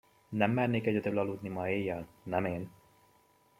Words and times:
Nem 0.29 0.51
mernék 0.51 0.85
egyedül 0.85 1.17
aludni 1.19 1.49
ma 1.49 1.69
éjjel, 1.69 2.07
nem 2.23 2.45
én! 2.45 2.71